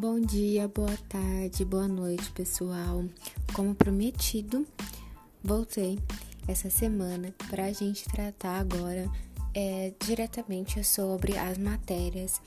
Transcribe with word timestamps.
Bom 0.00 0.18
dia, 0.18 0.66
boa 0.66 0.96
tarde, 1.10 1.62
boa 1.62 1.86
noite, 1.86 2.32
pessoal. 2.32 3.04
Como 3.52 3.74
prometido, 3.74 4.66
voltei 5.44 5.98
essa 6.48 6.70
semana 6.70 7.34
para 7.50 7.66
a 7.66 7.72
gente 7.74 8.04
tratar 8.04 8.60
agora 8.60 9.12
é, 9.52 9.92
diretamente 10.02 10.82
sobre 10.84 11.36
as 11.36 11.58
matérias 11.58 12.40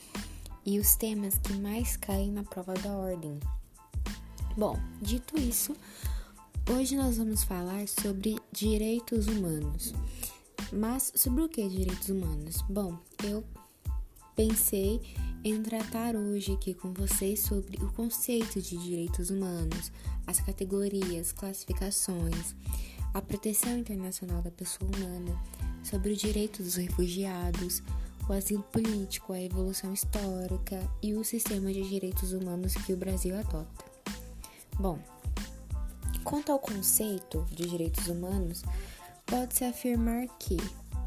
e 0.66 0.79
os 0.79 0.96
temas 0.96 1.38
que 1.38 1.54
mais 1.54 1.96
caem 1.96 2.32
na 2.32 2.42
prova 2.42 2.74
da 2.74 2.89
ordem. 2.89 3.39
Bom, 4.57 4.79
dito 5.00 5.39
isso, 5.39 5.75
hoje 6.71 6.96
nós 6.96 7.20
vamos 7.20 7.43
falar 7.43 7.88
sobre 7.88 8.36
direitos 8.51 9.28
humanos. 9.28 9.93
Mas 10.71 11.14
sobre 11.15 11.43
o 11.43 11.50
que 11.50 11.70
direitos 11.70 12.10
humanos? 12.10 12.64
Bom, 12.68 12.97
eu 13.24 13.43
pensei 14.36 15.01
em 15.43 15.61
tratar 15.61 16.15
hoje 16.15 16.54
aqui 16.54 16.74
com 16.74 16.93
vocês 16.93 17.41
sobre 17.41 17.78
o 17.83 17.91
conceito 17.91 18.61
de 18.61 18.78
direitos 18.78 19.29
humanos, 19.29 19.91
as 20.25 20.39
categorias, 20.39 21.32
classificações, 21.32 22.55
a 23.14 23.21
proteção 23.21 23.77
internacional 23.77 24.41
da 24.41 24.51
pessoa 24.51 24.89
humana, 24.89 25.39
sobre 25.83 26.14
o 26.14 26.15
direito 26.15 26.64
dos 26.64 26.75
refugiados, 26.75 27.83
o 28.27 28.33
asilo 28.33 28.64
político, 28.64 29.33
a 29.33 29.41
evolução 29.41 29.93
histórica 29.93 30.79
e 31.02 31.13
o 31.13 31.24
sistema 31.24 31.71
de 31.74 31.88
direitos 31.88 32.31
humanos 32.31 32.73
que 32.73 32.94
o 32.94 32.97
Brasil 32.97 33.38
adota. 33.38 33.86
Bom, 34.80 34.97
quanto 36.23 36.52
ao 36.52 36.59
conceito 36.59 37.45
de 37.52 37.67
direitos 37.67 38.08
humanos, 38.08 38.63
pode-se 39.25 39.66
afirmar 39.66 40.25
que 40.39 40.58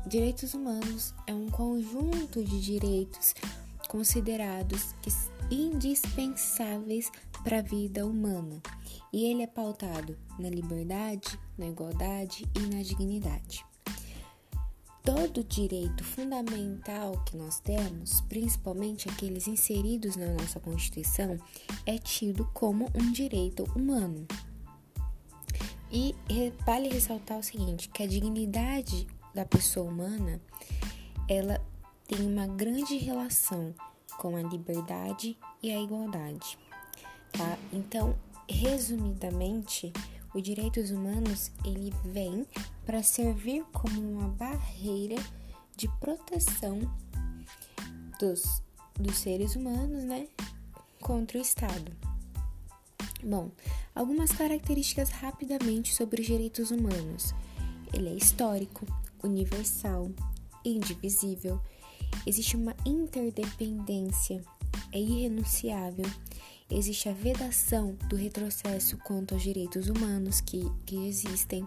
direitos 0.07 0.55
humanos 0.55 1.13
é 1.27 1.35
um 1.35 1.49
conjunto 1.51 2.45
de 2.45 2.61
direitos 2.61 3.35
considerados 3.89 4.95
indispensáveis 5.51 7.11
para 7.43 7.59
a 7.59 7.63
vida 7.63 8.07
humana, 8.07 8.61
e 9.13 9.25
ele 9.27 9.43
é 9.43 9.47
pautado 9.47 10.17
na 10.39 10.49
liberdade, 10.49 11.39
na 11.57 11.67
igualdade 11.67 12.49
e 12.55 12.61
na 12.75 12.83
dignidade. 12.83 13.65
Todo 15.03 15.45
direito 15.45 16.03
fundamental 16.03 17.23
que 17.25 17.37
nós 17.37 17.61
temos, 17.61 18.21
principalmente 18.23 19.09
aqueles 19.09 19.47
inseridos 19.47 20.17
na 20.17 20.27
nossa 20.33 20.59
Constituição, 20.59 21.39
é 21.85 21.97
tido 21.97 22.45
como 22.53 22.91
um 22.93 23.13
direito 23.13 23.63
humano. 23.77 24.27
E 25.93 26.15
vale 26.65 26.89
ressaltar 26.89 27.39
o 27.39 27.43
seguinte, 27.43 27.89
que 27.89 28.03
a 28.03 28.07
dignidade 28.07 29.07
da 29.37 29.45
pessoa 29.45 29.91
humana, 29.91 30.41
ela 31.29 31.63
tem 32.09 32.27
uma 32.27 32.47
grande 32.47 32.97
relação 32.97 33.75
com 34.17 34.35
a 34.35 34.43
liberdade 34.43 35.37
e 35.63 35.71
a 35.71 35.79
igualdade, 35.79 36.59
tá? 37.33 37.59
Então, 37.71 38.19
resumidamente, 38.49 39.93
os 40.35 40.43
direitos 40.43 40.91
humanos 40.91 41.51
ele 41.67 41.93
vem 42.03 42.47
para 42.87 43.03
servir 43.03 43.63
como 43.75 44.01
uma 44.01 44.29
barreira 44.29 45.17
de 45.77 45.87
proteção 46.01 46.81
dos, 48.19 48.63
dos 48.99 49.19
seres 49.19 49.55
humanos, 49.55 50.03
né, 50.05 50.29
contra 51.03 51.37
o 51.37 51.43
Estado. 51.43 51.93
Bom, 53.23 53.51
algumas 53.95 54.33
características 54.33 55.11
rapidamente 55.11 55.95
sobre 55.95 56.23
os 56.23 56.27
direitos 56.27 56.71
humanos. 56.71 57.35
Ele 57.93 58.09
é 58.09 58.15
histórico, 58.15 58.87
universal, 59.27 60.11
indivisível, 60.65 61.61
Existe 62.27 62.57
uma 62.57 62.75
interdependência, 62.85 64.43
é 64.93 64.99
irrenunciável. 64.99 66.07
Existe 66.69 67.09
a 67.09 67.13
vedação 67.13 67.97
do 68.09 68.17
retrocesso 68.17 68.97
quanto 68.99 69.35
aos 69.35 69.43
direitos 69.43 69.89
humanos 69.89 70.41
que, 70.41 70.69
que 70.85 71.07
existem. 71.07 71.67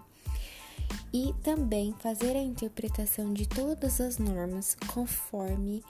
E 1.12 1.32
também 1.42 1.94
fazer 2.00 2.36
a 2.36 2.42
interpretação 2.42 3.32
de 3.32 3.48
todas 3.48 4.00
as 4.00 4.18
normas 4.18 4.76
conforme 4.88 5.82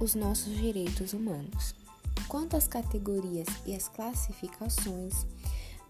os 0.00 0.14
nossos 0.14 0.54
direitos 0.56 1.12
humanos. 1.12 1.74
Quanto 2.28 2.56
às 2.56 2.68
categorias 2.68 3.46
e 3.64 3.74
às 3.74 3.88
classificações, 3.88 5.26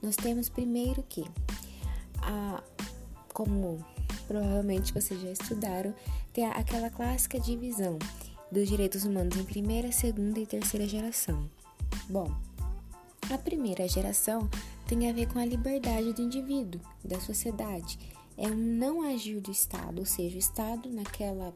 nós 0.01 0.15
temos 0.15 0.49
primeiro 0.49 1.03
que, 1.09 1.25
a, 2.23 2.63
como 3.33 3.85
provavelmente 4.27 4.93
vocês 4.93 5.21
já 5.21 5.31
estudaram, 5.31 5.95
tem 6.33 6.47
aquela 6.47 6.91
clássica 6.91 7.39
divisão 7.39 7.99
dos 8.51 8.69
direitos 8.69 9.05
humanos 9.05 9.37
em 9.37 9.45
primeira, 9.45 9.91
segunda 9.93 10.39
e 10.39 10.47
terceira 10.47 10.87
geração. 10.87 11.49
Bom, 12.09 12.33
a 13.33 13.39
primeira 13.39 13.89
geração 13.89 14.49
tem 14.87 15.09
a 15.09 15.13
ver 15.13 15.27
com 15.33 15.39
a 15.39 15.45
liberdade 15.45 16.13
do 16.13 16.23
indivíduo, 16.23 16.81
da 17.05 17.19
sociedade. 17.21 17.99
É 18.37 18.47
um 18.49 18.57
não 18.57 19.03
agir 19.03 19.41
do 19.41 19.51
Estado, 19.51 20.01
ou 20.01 20.07
seja, 20.07 20.37
o 20.37 20.39
Estado 20.39 20.91
naquela, 20.91 21.55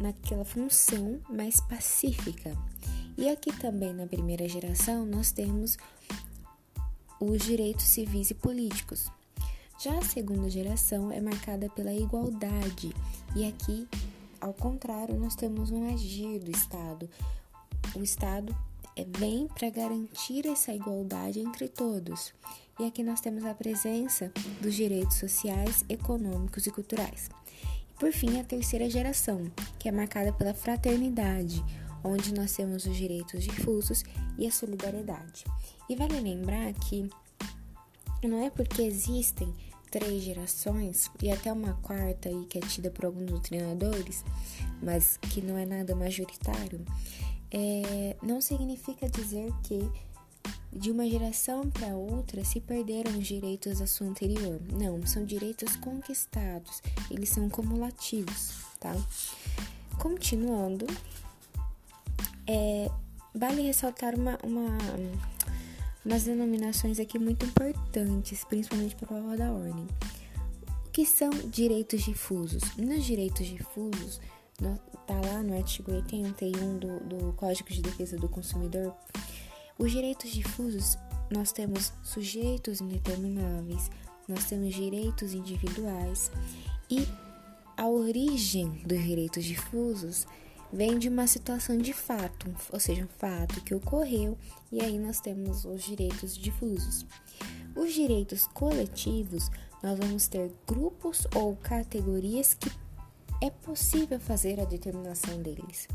naquela 0.00 0.44
função 0.44 1.20
mais 1.28 1.60
pacífica. 1.60 2.56
E 3.18 3.28
aqui 3.28 3.52
também 3.52 3.92
na 3.94 4.06
primeira 4.06 4.48
geração 4.48 5.06
nós 5.06 5.32
temos 5.32 5.76
os 7.18 7.42
direitos 7.42 7.86
civis 7.86 8.30
e 8.30 8.34
políticos, 8.34 9.10
já 9.78 9.98
a 9.98 10.02
segunda 10.02 10.48
geração 10.48 11.12
é 11.12 11.20
marcada 11.20 11.68
pela 11.68 11.92
igualdade, 11.92 12.94
e 13.34 13.46
aqui, 13.46 13.86
ao 14.40 14.54
contrário, 14.54 15.18
nós 15.18 15.34
temos 15.34 15.70
um 15.70 15.92
agir 15.92 16.38
do 16.38 16.50
Estado. 16.50 17.08
O 17.94 18.02
Estado 18.02 18.56
é, 18.96 19.04
vem 19.18 19.46
para 19.46 19.68
garantir 19.68 20.46
essa 20.46 20.72
igualdade 20.72 21.40
entre 21.40 21.68
todos. 21.68 22.32
E 22.80 22.84
aqui 22.84 23.02
nós 23.02 23.20
temos 23.20 23.44
a 23.44 23.54
presença 23.54 24.32
dos 24.60 24.74
direitos 24.74 25.18
sociais, 25.18 25.84
econômicos 25.88 26.66
e 26.66 26.70
culturais. 26.70 27.28
E 27.90 27.94
por 27.98 28.12
fim, 28.12 28.40
a 28.40 28.44
terceira 28.44 28.88
geração, 28.88 29.50
que 29.78 29.88
é 29.88 29.92
marcada 29.92 30.32
pela 30.32 30.54
fraternidade, 30.54 31.62
onde 32.02 32.32
nós 32.32 32.54
temos 32.54 32.86
os 32.86 32.96
direitos 32.96 33.44
difusos 33.44 34.04
e 34.38 34.46
a 34.46 34.50
solidariedade. 34.50 35.44
E 35.88 35.96
vale 35.96 36.18
lembrar 36.20 36.72
que 36.74 37.10
não 38.22 38.44
é 38.44 38.50
porque 38.50 38.82
existem 38.82 39.52
três 39.90 40.22
gerações 40.22 41.10
e 41.22 41.30
até 41.30 41.52
uma 41.52 41.74
quarta 41.74 42.28
aí 42.28 42.44
que 42.46 42.58
é 42.58 42.60
tida 42.60 42.90
por 42.90 43.06
alguns 43.06 43.26
doutrinadores, 43.26 44.24
mas 44.82 45.16
que 45.16 45.40
não 45.40 45.56
é 45.56 45.64
nada 45.64 45.94
majoritário, 45.94 46.84
é, 47.50 48.16
não 48.22 48.40
significa 48.40 49.08
dizer 49.08 49.52
que 49.62 49.88
de 50.72 50.90
uma 50.90 51.08
geração 51.08 51.70
para 51.70 51.96
outra 51.96 52.44
se 52.44 52.60
perderam 52.60 53.18
os 53.18 53.26
direitos 53.26 53.78
da 53.78 53.86
sua 53.86 54.06
anterior. 54.06 54.60
Não, 54.72 55.04
são 55.06 55.24
direitos 55.24 55.76
conquistados, 55.76 56.82
eles 57.10 57.30
são 57.30 57.48
cumulativos, 57.48 58.54
tá? 58.78 58.94
Continuando, 59.98 60.86
é, 62.46 62.90
vale 63.34 63.62
ressaltar 63.62 64.14
uma, 64.14 64.38
uma 64.44 64.76
umas 66.06 66.22
denominações 66.22 67.00
aqui 67.00 67.18
muito 67.18 67.44
importantes, 67.44 68.44
principalmente 68.44 68.94
para 68.94 69.04
a 69.04 69.08
prova 69.08 69.36
da 69.36 69.50
ordem. 69.50 69.86
O 70.86 70.90
que 70.90 71.04
são 71.04 71.30
direitos 71.50 72.04
difusos? 72.04 72.62
Nos 72.76 73.04
direitos 73.04 73.44
difusos, 73.44 74.20
está 74.52 75.20
lá 75.26 75.42
no 75.42 75.56
artigo 75.56 75.90
81 75.90 76.78
do, 76.78 77.00
do 77.00 77.32
Código 77.32 77.68
de 77.68 77.82
Defesa 77.82 78.16
do 78.16 78.28
Consumidor, 78.28 78.94
os 79.76 79.90
direitos 79.90 80.30
difusos 80.30 80.96
nós 81.28 81.50
temos 81.50 81.92
sujeitos 82.04 82.80
indetermináveis, 82.80 83.90
nós 84.28 84.44
temos 84.44 84.74
direitos 84.74 85.34
individuais 85.34 86.30
e 86.88 87.06
a 87.76 87.88
origem 87.88 88.80
dos 88.86 89.02
direitos 89.02 89.44
difusos 89.44 90.24
vem 90.76 90.98
de 90.98 91.08
uma 91.08 91.26
situação 91.26 91.78
de 91.78 91.94
fato, 91.94 92.54
ou 92.70 92.78
seja, 92.78 93.02
um 93.02 93.08
fato 93.18 93.62
que 93.62 93.74
ocorreu, 93.74 94.36
e 94.70 94.82
aí 94.82 94.98
nós 94.98 95.20
temos 95.20 95.64
os 95.64 95.82
direitos 95.82 96.36
difusos. 96.36 97.06
Os 97.74 97.94
direitos 97.94 98.46
coletivos, 98.48 99.50
nós 99.82 99.98
vamos 99.98 100.28
ter 100.28 100.52
grupos 100.66 101.26
ou 101.34 101.56
categorias 101.56 102.52
que 102.52 102.70
é 103.42 103.48
possível 103.48 104.20
fazer 104.20 104.60
a 104.60 104.66
determinação 104.66 105.40
deles. 105.40 105.88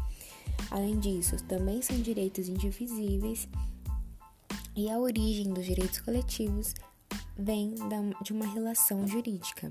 Além 0.72 1.00
disso, 1.00 1.38
também 1.44 1.84
são 1.84 2.02
direitos 2.02 2.50
indivisíveis 2.50 3.48
e 4.76 4.90
a 4.90 4.98
origem 4.98 5.54
dos 5.54 5.66
direitos 5.66 6.00
coletivos 6.00 6.74
vem 7.38 7.76
de 8.24 8.34
uma 8.34 8.48
relação 8.48 9.08
jurídica. 9.08 9.70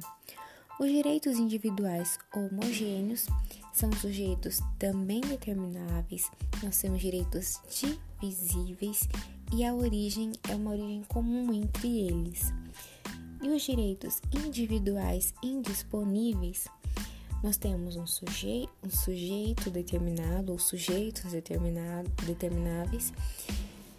Os 0.80 0.88
direitos 0.88 1.38
individuais 1.38 2.18
homogêneos 2.34 3.26
são 3.70 3.92
sujeitos 3.92 4.60
também 4.78 5.20
determináveis, 5.20 6.30
nós 6.62 6.80
temos 6.80 7.02
direitos 7.02 7.60
divisíveis 7.68 9.06
e 9.54 9.62
a 9.62 9.74
origem 9.74 10.32
é 10.48 10.54
uma 10.54 10.70
origem 10.70 11.04
comum 11.06 11.52
entre 11.52 11.86
eles. 12.06 12.50
E 13.42 13.50
os 13.50 13.60
direitos 13.60 14.22
individuais 14.34 15.34
indisponíveis, 15.42 16.66
nós 17.44 17.58
temos 17.58 17.96
um, 17.96 18.06
suje 18.06 18.66
um 18.82 18.88
sujeito 18.88 19.70
determinado 19.70 20.50
ou 20.50 20.58
sujeitos 20.58 21.30
determináveis 21.30 23.12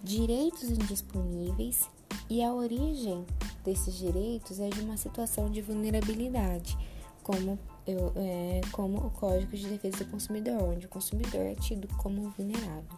direitos 0.04 0.63
indisponíveis 0.63 1.88
e 2.30 2.44
a 2.44 2.54
origem 2.54 3.25
desses 3.63 3.94
direitos 3.96 4.60
é 4.60 4.69
de 4.69 4.81
uma 4.81 4.98
situação 4.98 5.50
de 5.50 5.62
vulnerabilidade, 5.62 6.78
como, 7.24 7.60
eu, 7.86 8.12
é, 8.16 8.62
como 8.72 8.98
o 8.98 9.10
Código 9.12 9.56
de 9.56 9.68
Defesa 9.68 10.04
do 10.04 10.12
Consumidor, 10.12 10.62
onde 10.63 10.86
o 10.86 10.90
consumidor 10.90 11.42
é 11.42 11.56
tido 11.56 11.88
como 11.98 12.30
vulnerável. 12.31 12.98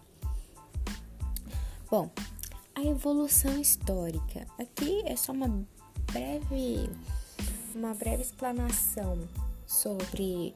Bom, 1.90 2.10
a 2.76 2.84
evolução 2.84 3.60
histórica. 3.60 4.48
Aqui 4.58 5.04
é 5.06 5.16
só 5.16 5.32
uma 5.32 5.48
breve, 6.12 6.90
uma 7.76 7.94
breve 7.94 8.24
explanação 8.24 9.20
sobre 9.68 10.56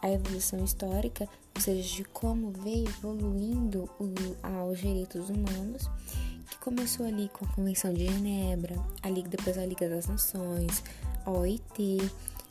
a 0.00 0.10
evolução 0.10 0.62
histórica, 0.64 1.28
ou 1.54 1.60
seja, 1.60 1.96
de 1.96 2.04
como 2.04 2.52
veio 2.52 2.88
evoluindo 2.88 3.84
o, 3.98 4.06
aos 4.42 4.78
direitos 4.78 5.28
humanos, 5.28 5.90
começou 6.68 7.06
ali 7.06 7.30
com 7.30 7.46
a 7.46 7.48
Convenção 7.48 7.94
de 7.94 8.04
Genebra, 8.04 8.76
a 9.02 9.08
Liga, 9.08 9.30
depois 9.30 9.56
a 9.56 9.64
Liga 9.64 9.88
das 9.88 10.06
Nações, 10.06 10.84
a 11.24 11.30
OIT, 11.30 11.96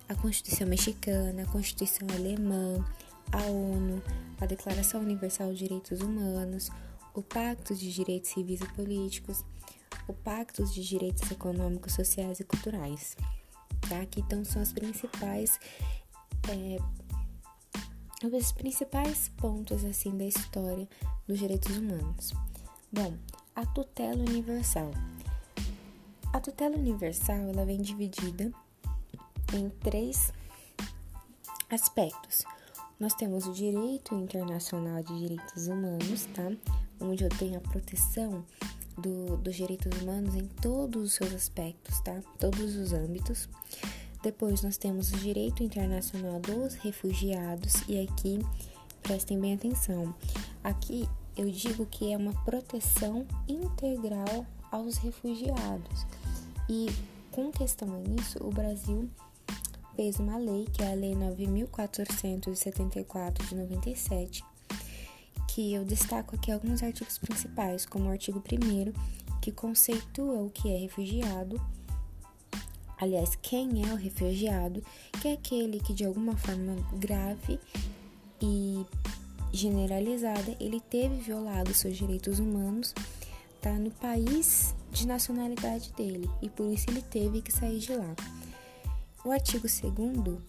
a 0.09 0.15
Constituição 0.15 0.65
Mexicana, 0.65 1.43
a 1.43 1.45
Constituição 1.45 2.07
Alemã, 2.11 2.83
a 3.31 3.43
ONU, 3.43 4.01
a 4.41 4.47
Declaração 4.47 5.01
Universal 5.01 5.53
de 5.53 5.59
Direitos 5.59 6.01
Humanos, 6.01 6.71
o 7.13 7.21
Pacto 7.21 7.75
de 7.75 7.93
Direitos 7.93 8.31
Civis 8.31 8.59
e 8.59 8.67
Políticos, 8.73 9.45
o 10.07 10.13
Pacto 10.13 10.65
de 10.65 10.83
Direitos 10.83 11.29
Econômicos, 11.29 11.93
Sociais 11.93 12.39
e 12.39 12.43
Culturais. 12.43 13.15
Tá? 13.87 14.03
Então 14.17 14.43
são 14.43 14.63
as 14.63 14.73
principais 14.73 15.59
é, 16.49 16.79
os 18.25 18.51
principais 18.51 19.29
pontos 19.37 19.85
assim 19.85 20.17
da 20.17 20.25
história 20.25 20.89
dos 21.27 21.37
direitos 21.37 21.77
humanos. 21.77 22.33
Bom, 22.91 23.13
a 23.57 23.65
tutela 23.65 24.19
universal. 24.19 24.91
A 26.31 26.39
tutela 26.39 26.77
universal 26.77 27.49
ela 27.49 27.65
vem 27.65 27.81
dividida 27.81 28.51
em 29.51 29.69
três 29.81 30.31
aspectos. 31.67 32.45
Nós 32.99 33.15
temos 33.15 33.47
o 33.47 33.53
direito 33.53 34.13
internacional 34.13 35.01
de 35.01 35.19
direitos 35.19 35.67
humanos, 35.67 36.27
tá? 36.35 36.51
onde 36.99 37.23
eu 37.23 37.29
tenho 37.29 37.57
a 37.57 37.61
proteção 37.61 38.45
do, 38.95 39.37
dos 39.37 39.55
direitos 39.55 40.01
humanos 40.01 40.35
em 40.35 40.45
todos 40.45 41.03
os 41.03 41.13
seus 41.13 41.33
aspectos, 41.33 41.99
tá? 42.01 42.21
Todos 42.37 42.75
os 42.75 42.93
âmbitos. 42.93 43.49
Depois 44.21 44.61
nós 44.61 44.77
temos 44.77 45.11
o 45.11 45.17
direito 45.17 45.63
internacional 45.63 46.39
dos 46.39 46.75
refugiados 46.75 47.73
e 47.87 47.99
aqui 47.99 48.39
prestem 49.01 49.39
bem 49.39 49.55
atenção. 49.55 50.13
Aqui 50.63 51.09
eu 51.37 51.51
digo 51.51 51.85
que 51.85 52.11
é 52.11 52.17
uma 52.17 52.33
proteção 52.43 53.27
integral 53.47 54.47
aos 54.71 54.97
refugiados. 54.97 56.07
E 56.69 56.87
com 57.31 57.49
questão 57.51 57.87
a 57.93 57.99
isso, 58.19 58.43
o 58.43 58.49
Brasil 58.49 59.07
fez 59.95 60.19
uma 60.19 60.37
lei, 60.37 60.65
que 60.73 60.83
é 60.83 60.91
a 60.91 60.95
Lei 60.95 61.15
9474 61.15 63.47
de 63.47 63.55
97, 63.55 64.43
que 65.47 65.73
eu 65.73 65.85
destaco 65.85 66.35
aqui 66.35 66.51
alguns 66.51 66.83
artigos 66.83 67.17
principais, 67.17 67.85
como 67.85 68.09
o 68.09 68.11
artigo 68.11 68.39
1 68.39 68.43
que 69.41 69.51
conceitua 69.51 70.41
o 70.41 70.49
que 70.49 70.69
é 70.69 70.77
refugiado. 70.77 71.61
Aliás, 72.99 73.37
quem 73.41 73.87
é 73.87 73.93
o 73.93 73.95
refugiado, 73.95 74.83
que 75.21 75.27
é 75.27 75.33
aquele 75.33 75.79
que 75.79 75.93
de 75.93 76.03
alguma 76.03 76.35
forma 76.35 76.75
grave 76.93 77.59
e 78.41 78.83
generalizada, 79.51 80.55
ele 80.59 80.79
teve 80.79 81.15
violado 81.15 81.73
seus 81.73 81.97
direitos 81.97 82.39
humanos, 82.39 82.93
tá 83.61 83.73
no 83.73 83.91
país 83.91 84.75
de 84.91 85.07
nacionalidade 85.07 85.91
dele 85.93 86.29
e 86.41 86.49
por 86.49 86.71
isso 86.71 86.89
ele 86.89 87.01
teve 87.01 87.41
que 87.41 87.51
sair 87.51 87.79
de 87.79 87.93
lá. 87.95 88.15
O 89.23 89.31
artigo 89.31 89.67
2 89.67 90.39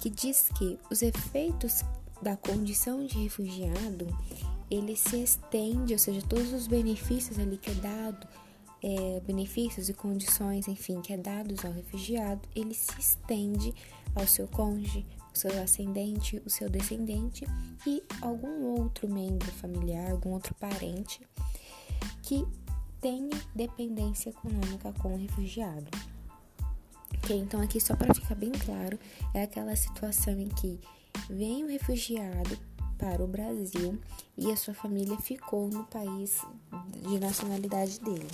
que 0.00 0.08
diz 0.08 0.48
que 0.56 0.78
os 0.90 1.02
efeitos 1.02 1.82
da 2.20 2.36
condição 2.36 3.04
de 3.04 3.18
refugiado 3.18 4.06
ele 4.70 4.96
se 4.96 5.22
estende, 5.22 5.92
ou 5.92 5.98
seja, 5.98 6.22
todos 6.22 6.52
os 6.52 6.66
benefícios 6.66 7.38
ali 7.38 7.58
que 7.58 7.70
é 7.70 7.74
dado, 7.74 8.26
é, 8.82 9.20
benefícios 9.20 9.88
e 9.88 9.94
condições, 9.94 10.66
enfim, 10.66 11.00
que 11.00 11.12
é 11.12 11.16
dados 11.16 11.64
ao 11.64 11.72
refugiado, 11.72 12.40
ele 12.54 12.74
se 12.74 12.98
estende 12.98 13.74
ao 14.14 14.26
seu 14.26 14.48
cônjuge, 14.48 15.04
o 15.34 15.38
seu 15.38 15.62
ascendente, 15.62 16.42
o 16.44 16.50
seu 16.50 16.68
descendente 16.68 17.46
e 17.86 18.02
algum 18.20 18.80
outro 18.80 19.08
membro 19.08 19.50
familiar, 19.52 20.10
algum 20.10 20.30
outro 20.30 20.54
parente 20.54 21.20
que 22.22 22.46
tenha 23.00 23.36
dependência 23.54 24.30
econômica 24.30 24.92
com 24.94 25.14
o 25.14 25.18
refugiado. 25.18 25.90
Ok, 27.18 27.36
então 27.36 27.60
aqui 27.60 27.80
só 27.80 27.94
para 27.94 28.14
ficar 28.14 28.34
bem 28.34 28.52
claro, 28.52 28.98
é 29.34 29.42
aquela 29.42 29.76
situação 29.76 30.38
em 30.38 30.48
que 30.48 30.80
vem 31.28 31.64
o 31.64 31.68
refugiado 31.68 32.58
para 32.98 33.22
o 33.22 33.26
Brasil 33.26 33.98
e 34.38 34.50
a 34.50 34.56
sua 34.56 34.74
família 34.74 35.16
ficou 35.18 35.68
no 35.68 35.84
país 35.84 36.40
de 37.02 37.18
nacionalidade 37.18 37.98
dele. 38.00 38.28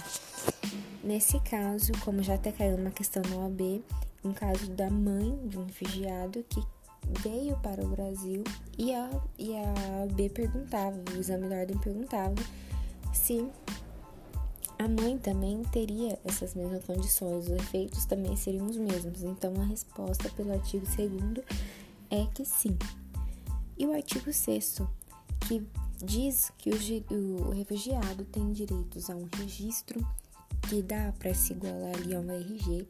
Nesse 1.03 1.41
caso, 1.41 1.93
como 2.05 2.23
já 2.23 2.35
até 2.35 2.53
caiu 2.53 2.77
uma 2.77 2.91
questão 2.91 3.23
no 3.31 3.43
OAB, 3.43 3.83
um 4.23 4.33
caso 4.33 4.71
da 4.73 4.91
mãe 4.91 5.39
de 5.47 5.59
um 5.59 5.65
refugiado 5.65 6.45
que 6.49 6.63
veio 7.23 7.57
para 7.59 7.85
o 7.85 7.89
Brasil 7.89 8.45
e 8.77 8.95
a, 8.95 9.11
e 9.39 9.57
a 9.57 10.03
OAB 10.03 10.31
perguntava, 10.31 10.97
o 11.15 11.19
exame 11.19 11.49
da 11.49 11.57
ordem 11.57 11.79
perguntava 11.79 12.35
se 13.13 13.47
a 14.79 14.87
mãe 14.87 15.19
também 15.19 15.63
teria 15.65 16.19
essas 16.25 16.55
mesmas 16.55 16.85
condições, 16.85 17.47
os 17.47 17.51
efeitos 17.51 18.05
também 18.05 18.37
seriam 18.37 18.67
os 18.67 18.77
mesmos. 18.77 19.23
Então, 19.25 19.53
a 19.61 19.65
resposta 19.65 20.31
pelo 20.31 20.53
artigo 20.53 20.87
2 20.87 21.45
é 22.11 22.27
que 22.33 22.45
sim. 22.45 22.77
E 23.77 23.87
o 23.87 23.93
artigo 23.93 24.33
6 24.33 24.83
que 25.41 25.67
diz 26.05 26.53
que 26.59 26.71
o, 27.11 27.49
o 27.49 27.51
refugiado 27.51 28.25
tem 28.25 28.53
direitos 28.53 29.11
a 29.11 29.17
um 29.17 29.29
registro 29.37 30.07
que 30.69 30.83
dá 30.83 31.13
para 31.19 31.35
se 31.35 31.53
igualar 31.53 31.95
ali 31.97 32.15
a 32.15 32.21
um 32.21 32.31
RG 32.31 32.87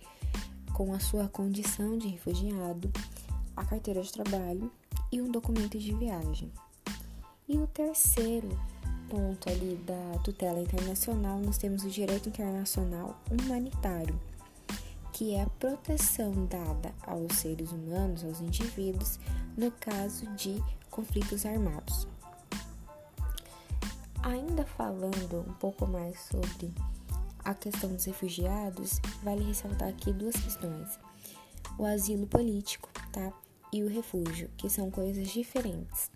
com 0.75 0.93
a 0.93 1.01
sua 1.01 1.27
condição 1.29 1.97
de 1.97 2.09
refugiado, 2.09 2.91
a 3.59 3.65
carteira 3.65 4.01
de 4.03 4.13
trabalho 4.13 4.71
e 5.11 5.21
um 5.21 5.31
documento 5.31 5.79
de 5.79 5.93
viagem. 5.95 6.53
E 7.49 7.59
o 7.59 7.67
terceiro 7.67 8.49
ponto 9.09 9.49
ali 9.49 9.77
da 9.87 10.19
tutela 10.23 10.61
internacional, 10.61 11.41
nós 11.41 11.59
temos 11.59 11.83
o 11.83 11.89
direito 11.89 12.29
internacional 12.29 13.19
humanitário, 13.31 14.21
que 15.13 15.35
é 15.35 15.43
a 15.43 15.51
proteção 15.51 16.47
dada 16.47 16.95
aos 17.07 17.33
seres 17.37 17.73
humanos, 17.73 18.23
aos 18.23 18.41
indivíduos, 18.41 19.19
no 19.57 19.73
caso 19.73 20.27
de 20.37 20.63
conflitos 20.91 21.45
armados. 21.45 22.07
Ainda 24.23 24.65
falando 24.65 25.45
um 25.49 25.55
pouco 25.55 25.87
mais 25.87 26.21
sobre 26.21 26.73
a 27.45 27.55
questão 27.55 27.91
dos 27.91 28.05
refugiados, 28.05 29.01
vale 29.23 29.43
ressaltar 29.45 29.89
aqui 29.89 30.13
duas 30.13 30.37
questões: 30.37 30.99
o 31.79 31.85
asilo 31.85 32.27
político, 32.27 32.91
tá? 33.11 33.33
E 33.73 33.83
o 33.83 33.89
refúgio, 33.89 34.51
que 34.57 34.69
são 34.69 34.91
coisas 34.91 35.29
diferentes. 35.29 36.11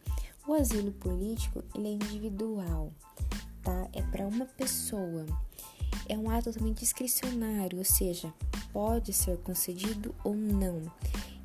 O 0.47 0.55
asilo 0.55 0.93
político, 0.93 1.63
ele 1.75 1.89
é 1.89 1.93
individual, 1.93 2.93
tá? 3.63 3.89
É 3.93 4.03
para 4.03 4.27
uma 4.27 4.47
pessoa. 4.47 5.27
É 6.09 6.17
um 6.17 6.31
ato 6.31 6.53
também 6.53 6.73
discricionário, 6.73 7.79
ou 7.79 7.85
seja, 7.85 8.33
pode 8.73 9.13
ser 9.13 9.37
concedido 9.39 10.15
ou 10.25 10.35
não. 10.35 10.83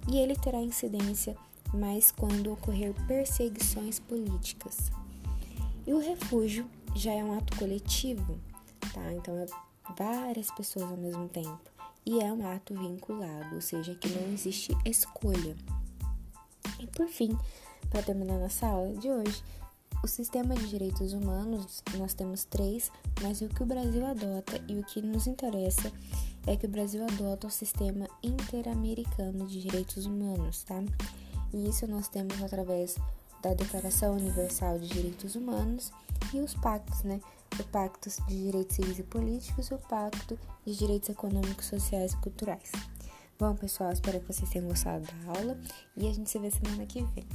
E 0.09 0.17
ele 0.17 0.35
terá 0.35 0.61
incidência 0.61 1.35
mas 1.73 2.11
quando 2.11 2.53
ocorrer 2.53 2.93
perseguições 3.07 3.99
políticas. 3.99 4.91
E 5.85 5.93
o 5.93 5.99
refúgio 5.99 6.69
já 6.95 7.11
é 7.13 7.23
um 7.23 7.37
ato 7.37 7.57
coletivo, 7.57 8.39
tá? 8.93 9.13
Então 9.13 9.37
é 9.37 9.45
várias 9.97 10.51
pessoas 10.51 10.89
ao 10.89 10.97
mesmo 10.97 11.27
tempo. 11.29 11.59
E 12.05 12.19
é 12.19 12.31
um 12.31 12.47
ato 12.47 12.73
vinculado, 12.73 13.55
ou 13.55 13.61
seja, 13.61 13.95
que 13.95 14.07
não 14.09 14.31
existe 14.33 14.75
escolha. 14.85 15.55
E 16.79 16.87
por 16.87 17.07
fim, 17.07 17.37
para 17.89 18.03
terminar 18.03 18.37
nossa 18.39 18.67
aula 18.67 18.95
de 18.95 19.09
hoje, 19.09 19.43
o 20.03 20.07
sistema 20.07 20.55
de 20.55 20.69
direitos 20.69 21.13
humanos, 21.13 21.83
nós 21.97 22.13
temos 22.13 22.45
três, 22.45 22.91
mas 23.21 23.41
o 23.41 23.49
que 23.49 23.63
o 23.63 23.65
Brasil 23.65 24.05
adota 24.05 24.61
e 24.67 24.77
o 24.77 24.83
que 24.83 25.01
nos 25.01 25.25
interessa 25.25 25.91
é 26.45 26.55
que 26.55 26.65
o 26.65 26.69
Brasil 26.69 27.03
adota 27.03 27.47
o 27.47 27.51
sistema 27.51 28.07
interamericano 28.21 29.47
de 29.47 29.61
direitos 29.61 30.05
humanos, 30.05 30.63
tá? 30.63 30.83
E 31.53 31.67
isso 31.67 31.87
nós 31.87 32.07
temos 32.07 32.41
através 32.41 32.95
da 33.41 33.53
Declaração 33.53 34.15
Universal 34.15 34.79
de 34.79 34.87
Direitos 34.87 35.35
Humanos 35.35 35.91
e 36.33 36.39
os 36.39 36.53
pactos, 36.53 37.03
né? 37.03 37.19
O 37.59 37.63
Pacto 37.63 38.09
de 38.27 38.43
Direitos 38.43 38.75
Civis 38.75 38.99
e 38.99 39.03
Políticos 39.03 39.67
e 39.67 39.73
o 39.73 39.77
Pacto 39.77 40.37
de 40.65 40.75
Direitos 40.75 41.09
Econômicos, 41.09 41.65
Sociais 41.65 42.13
e 42.13 42.17
Culturais. 42.17 42.71
Bom, 43.39 43.53
pessoal, 43.55 43.91
espero 43.91 44.19
que 44.19 44.33
vocês 44.33 44.49
tenham 44.49 44.67
gostado 44.67 45.05
da 45.05 45.39
aula 45.39 45.55
e 45.95 46.07
a 46.07 46.11
gente 46.11 46.27
se 46.27 46.39
vê 46.39 46.49
semana 46.49 46.87
que 46.87 47.03
vem. 47.03 47.27